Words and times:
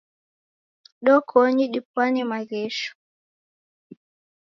Ndokonyi 1.01 1.65
dipwanye 1.73 2.21
maghesho. 2.31 2.91